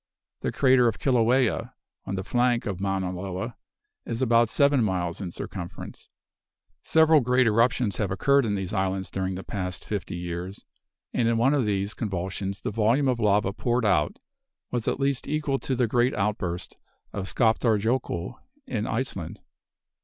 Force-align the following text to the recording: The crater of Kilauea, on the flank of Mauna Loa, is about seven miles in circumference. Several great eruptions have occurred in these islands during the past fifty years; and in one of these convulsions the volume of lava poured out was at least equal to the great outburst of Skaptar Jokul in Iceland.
The 0.39 0.51
crater 0.51 0.87
of 0.87 0.97
Kilauea, 0.97 1.75
on 2.05 2.15
the 2.15 2.23
flank 2.23 2.65
of 2.65 2.79
Mauna 2.79 3.11
Loa, 3.11 3.55
is 4.03 4.19
about 4.19 4.49
seven 4.49 4.83
miles 4.83 5.21
in 5.21 5.29
circumference. 5.29 6.09
Several 6.81 7.19
great 7.21 7.45
eruptions 7.45 7.97
have 7.97 8.09
occurred 8.09 8.43
in 8.43 8.55
these 8.55 8.73
islands 8.73 9.11
during 9.11 9.35
the 9.35 9.43
past 9.43 9.85
fifty 9.85 10.15
years; 10.15 10.65
and 11.13 11.27
in 11.27 11.37
one 11.37 11.53
of 11.53 11.65
these 11.65 11.93
convulsions 11.93 12.61
the 12.61 12.71
volume 12.71 13.07
of 13.07 13.19
lava 13.19 13.53
poured 13.53 13.85
out 13.85 14.17
was 14.71 14.87
at 14.87 14.99
least 14.99 15.27
equal 15.27 15.59
to 15.59 15.75
the 15.75 15.85
great 15.85 16.15
outburst 16.15 16.77
of 17.13 17.27
Skaptar 17.27 17.77
Jokul 17.77 18.39
in 18.65 18.87
Iceland. 18.87 19.39